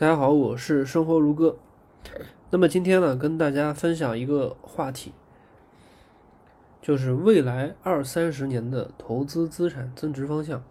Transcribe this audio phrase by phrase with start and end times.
[0.00, 1.58] 大家好，我是生活如歌。
[2.48, 5.12] 那么今天呢，跟大家分享一个话题，
[6.80, 10.64] 就是未来二三十年的投资资产增值方向。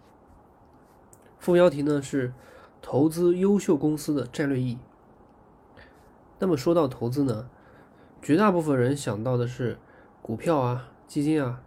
[1.38, 2.32] 副标题呢是
[2.82, 4.78] 投资优秀公司的战略意义。
[6.40, 7.48] 那么说到投资呢，
[8.20, 9.78] 绝大部分人想到的是
[10.20, 11.62] 股票啊、基金啊。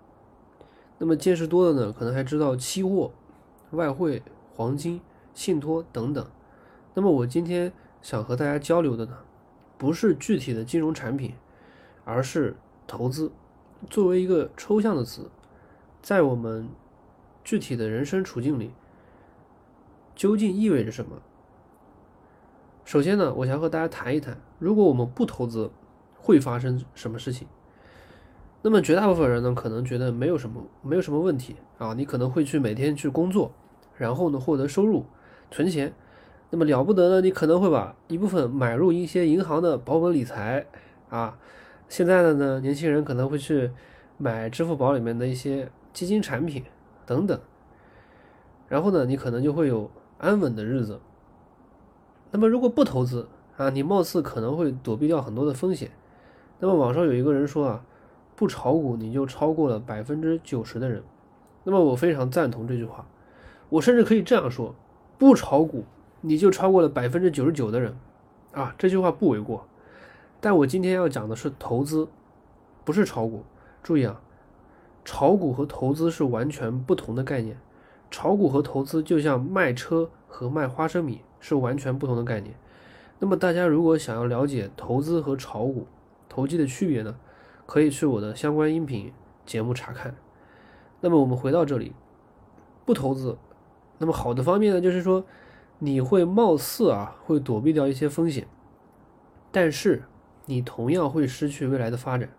[0.98, 3.14] 那么见识多的呢，可能还知道期货、
[3.72, 4.22] 外汇、
[4.54, 5.00] 黄金、
[5.34, 6.28] 信托等等。
[6.94, 9.18] 那么我今天想和大家交流的呢，
[9.78, 11.34] 不是具体的金融产品，
[12.06, 13.32] 而是投资。
[13.90, 15.30] 作为一个抽象的词，
[16.02, 16.70] 在我们
[17.44, 18.72] 具体的人生处境里，
[20.16, 21.22] 究竟意味着什么？
[22.86, 25.72] 首先呢，我想和大家谈一谈，如果我们不投资，
[26.16, 27.48] 会发生什么事情？
[28.62, 31.94] 那么绝大部分人呢，可能觉得没有什么，没有什么问题啊。
[31.94, 33.52] 你可能会去每天去工作，
[33.98, 35.06] 然后呢获得收入，
[35.50, 35.94] 存钱。
[36.54, 37.20] 那么了不得呢？
[37.20, 40.64] 你可能会把一部分买入一些银行的保本理财
[41.10, 41.36] 啊。
[41.90, 43.72] 现在的呢，年轻人可能会去
[44.20, 46.64] 买支付宝里面的一些基金产品
[47.08, 47.40] 等等。
[48.68, 51.00] 然后呢，你可能就会有安稳的日子。
[52.30, 53.28] 那么如果不投资
[53.58, 55.90] 啊，你貌似可能会躲避掉很多的风险。
[56.60, 57.84] 那么网上有一个人说啊，
[58.36, 61.02] 不炒股你就超过了百分之九十的人。
[61.64, 63.08] 那么我非常赞同这句话。
[63.70, 64.76] 我甚至可以这样说，
[65.18, 65.84] 不炒股。
[66.26, 67.98] 你就超过了百分之九十九的人，
[68.54, 69.68] 啊，这句话不为过。
[70.40, 72.08] 但我今天要讲的是投资，
[72.86, 73.44] 不是炒股。
[73.84, 74.22] 注意啊，
[75.04, 77.58] 炒股和投资是完全不同的概念。
[78.10, 82.56] 炒股和投资就像卖车和卖花生米是完全不同的概念。
[83.20, 85.88] 那么大家如果想要了解投资和炒股
[86.30, 87.18] 投机的区别呢，
[87.66, 89.12] 可以去我的相关音频
[89.46, 90.16] 节目查看。
[91.02, 91.92] 那么我们回到这里，
[92.86, 93.38] 不投资，
[93.98, 95.26] 那么好的方面呢，就是说。
[95.84, 98.48] 你会貌似啊会躲避掉一些风险，
[99.52, 100.04] 但是
[100.46, 102.30] 你同样会失去未来的发展。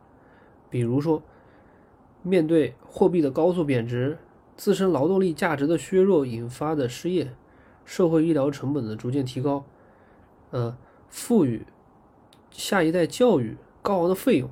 [0.70, 1.22] 比如说，
[2.22, 4.16] 面对货币的高速贬值、
[4.56, 7.34] 自身劳动力价值的削弱引发的失业、
[7.84, 9.66] 社会医疗成本的逐渐提高，
[10.50, 10.78] 呃，
[11.10, 11.66] 赋予
[12.50, 14.48] 下一代教育高昂的费用，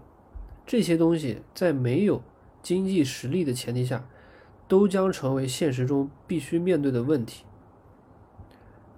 [0.67, 2.23] 这些东西在没有
[2.61, 4.07] 经济实力的前提下，
[4.69, 7.47] 都将成为现实中必须面对的问题。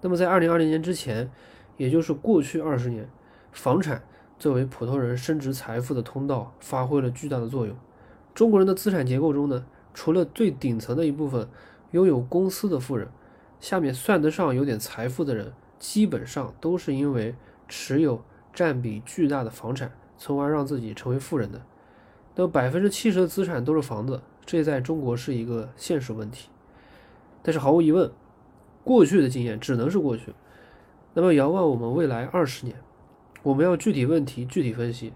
[0.05, 1.31] 那么，在二零二零年之前，
[1.77, 3.09] 也就是过去二十年，
[3.51, 4.03] 房产
[4.37, 7.75] 作为普通人升值财富的通道，发挥了巨大的作用。
[8.35, 11.49] 中国人的资产结构中呢，除了最顶层的一部分
[11.89, 13.07] 拥有公司的富人，
[13.59, 17.33] 下面算得上有点财富的人，基本上都是因为
[17.67, 18.23] 持有
[18.53, 21.59] 占比巨大的房产，从而让自己成为富人的。
[22.35, 26.49] 那百分之七十的资产都是房子，这在中国是一个现实问题。
[27.41, 28.11] 但是毫无疑问。
[28.85, 30.31] 过去的经验只能是过去，
[31.15, 32.77] 那么遥望我们未来二十年，
[33.41, 35.11] 我们要具体问题具体分析。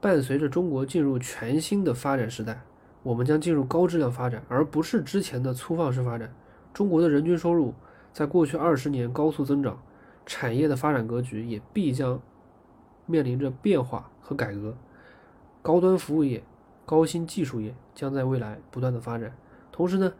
[0.00, 2.60] 伴随着中国进入全新的发展时代，
[3.04, 6.34] 我们将进入高质量发展，而不是之前的粗放式发展。
[6.74, 7.72] 中国的人均收入
[8.12, 9.80] 在过去二十年高速增长，
[10.26, 12.20] 产业的发展格局也必将
[13.06, 14.76] 面临着变化和改革。
[15.62, 16.42] 高端服务业、
[16.84, 19.32] 高新技术业将在未来不断的发展，
[19.70, 20.12] 同时呢。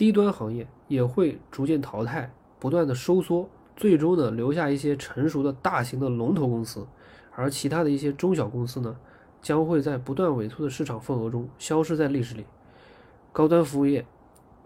[0.00, 3.46] 低端行业也会逐渐淘汰，不断的收缩，
[3.76, 6.86] 最终呢留下一些成熟的大型的龙头公司，
[7.32, 8.96] 而其他的一些中小公司呢，
[9.42, 12.46] 将会在不断萎缩的市场份额中消失在历史里。
[13.30, 14.06] 高端服务业，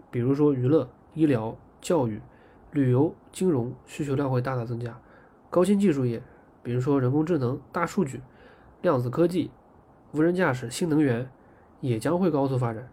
[0.09, 2.21] 比如说娱乐、医疗、教育、
[2.71, 4.97] 旅游、金融需求量会大大增加。
[5.49, 6.23] 高新技术业，
[6.63, 8.21] 比如说人工智能、大数据、
[8.81, 9.51] 量子科技、
[10.13, 11.29] 无人驾驶、新能源，
[11.81, 12.87] 也将会高速发展。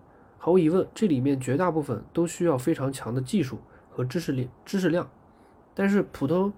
[0.45, 5.09] 毫无疑问，这里面绝大部分都需要非常强的技术和知识力、知识量。
[5.73, 6.53] 但是普通，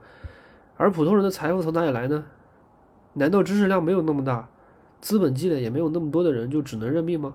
[0.78, 2.25] 而普通人的财富从哪里来呢？
[3.12, 4.49] 难道知识量没有那么大，
[5.03, 7.34] 资本积累也没有那么多的人就只能认命吗？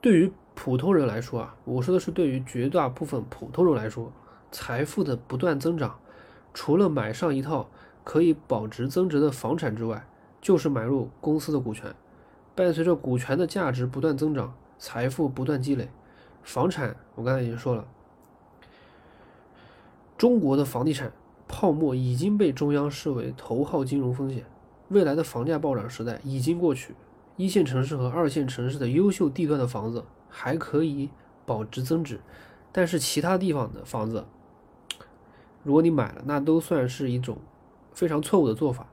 [0.00, 4.10] 对于普通人来说啊，我说的是对于绝大部分普通人来说，
[4.50, 5.98] 财富的不断增长，
[6.54, 7.68] 除了买上一套
[8.02, 10.08] 可以保值增值的房产之外，
[10.40, 11.94] 就是买入公司的股权。
[12.58, 15.88] 伴随着股权的价值不断增长，财富不断积累，
[16.42, 17.86] 房产我刚才已经说了，
[20.16, 21.12] 中国的房地产
[21.46, 24.44] 泡沫已经被中央视为头号金融风险，
[24.88, 26.96] 未来的房价暴涨时代已经过去，
[27.36, 31.10] 一线城市和二线城市的优秀地段的房子还可以
[31.46, 32.18] 保值增值，
[32.72, 34.24] 但是其他地方的房子，
[35.62, 37.38] 如果你买了，那都算是一种
[37.94, 38.88] 非常错误的做法。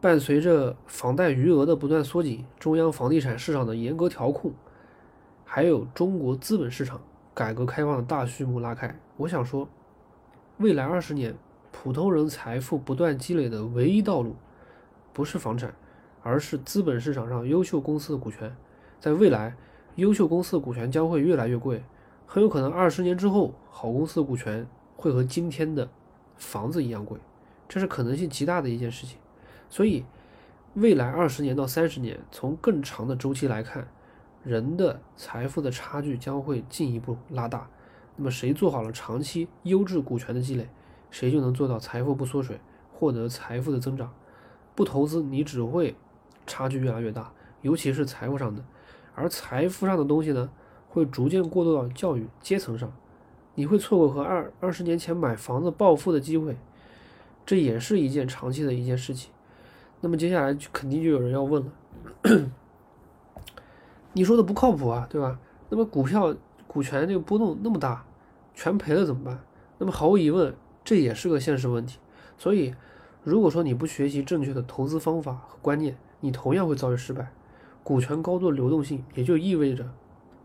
[0.00, 4.52] 伴随着房贷余额的不断缩紧，中央房地产市场的严格调控，
[5.44, 7.00] 还有中国资本市场
[7.34, 9.68] 改革开放的大序幕拉开，我想说，
[10.58, 11.34] 未来二十年
[11.72, 14.36] 普通人财富不断积累的唯一道路，
[15.12, 15.74] 不是房产，
[16.22, 18.54] 而是资本市场上优秀公司的股权。
[19.00, 19.56] 在未来，
[19.96, 21.82] 优秀公司的股权将会越来越贵，
[22.24, 24.64] 很有可能二十年之后，好公司的股权
[24.96, 25.88] 会和今天的
[26.36, 27.18] 房子一样贵，
[27.68, 29.18] 这是可能性极大的一件事情。
[29.70, 30.04] 所以，
[30.74, 33.86] 未来二十年到三十年，从更长的周期来看，
[34.42, 37.68] 人的财富的差距将会进一步拉大。
[38.16, 40.68] 那么，谁做好了长期优质股权的积累，
[41.10, 42.60] 谁就能做到财富不缩水，
[42.92, 44.12] 获得财富的增长。
[44.74, 45.94] 不投资，你只会
[46.46, 47.32] 差距越来越大，
[47.62, 48.64] 尤其是财富上的。
[49.14, 50.48] 而财富上的东西呢，
[50.88, 52.92] 会逐渐过渡到教育阶层上，
[53.54, 56.56] 你会错过和二二十年前买房子暴富的机会，
[57.44, 59.32] 这也是一件长期的一件事情。
[60.00, 61.72] 那么接下来就肯定就有人要问了，
[64.12, 65.38] 你说的不靠谱啊，对吧？
[65.70, 66.34] 那么股票
[66.66, 68.04] 股权这个波动那么大，
[68.54, 69.40] 全赔了怎么办？
[69.78, 70.54] 那么毫无疑问，
[70.84, 71.98] 这也是个现实问题。
[72.36, 72.74] 所以，
[73.22, 77.32] 如果说你不学习正确的投资方法和观念，你同样会遭遇失败。
[77.82, 79.90] 股权高度流动性也就意味着，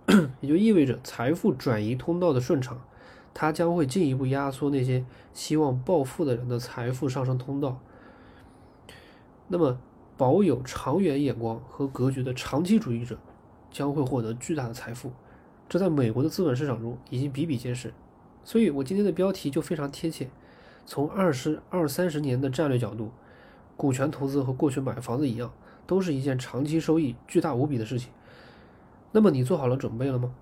[0.41, 2.81] 也就意味着财富转移通道的顺畅，
[3.33, 7.79] 它将会进一步压缩那些希望暴富的人的财富上升通道。
[9.53, 9.77] 那么，
[10.17, 13.19] 保有长远眼光和格局的长期主义者
[13.69, 15.11] 将会获得巨大的财富，
[15.69, 17.93] 这在美国的资本市场中已经比比皆是。
[18.43, 20.27] 所以我今天的标题就非常贴切，
[20.87, 23.11] 从二十二三十年的战略角度，
[23.77, 25.53] 股权投资和过去买房子一样。
[25.85, 28.09] 都是一件长期收益巨大无比的事情。
[29.11, 30.33] 那么你做好了准备了吗？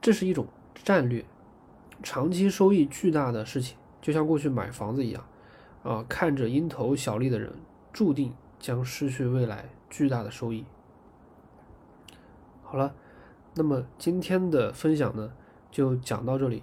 [0.00, 1.24] 这是一种战略，
[2.04, 5.26] 长期收益巨大的事情，就像过去买房子一样，
[5.82, 7.50] 啊，看着蝇头小利的人，
[7.96, 10.66] 注定将失去未来巨大的收益。
[12.62, 12.94] 好了，
[13.54, 15.32] 那么今天的分享呢，
[15.70, 16.62] 就讲到这里。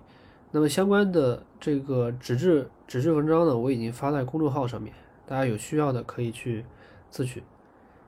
[0.52, 4.94] 那么相关的这个纸质纸质文章呢，我已经发在公众号上面，
[5.26, 6.64] 大家有需要的可以去
[7.10, 7.42] 自取。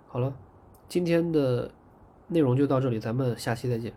[0.06, 0.32] 好了，
[0.88, 1.72] 今天的
[2.28, 3.92] 内容就到这里，咱们下期再见。